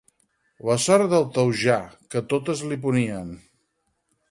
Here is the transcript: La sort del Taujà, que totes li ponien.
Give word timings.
La 0.69 0.77
sort 0.85 1.05
del 1.11 1.27
Taujà, 1.35 1.77
que 2.15 2.23
totes 2.33 2.65
li 2.71 2.81
ponien. 2.89 3.31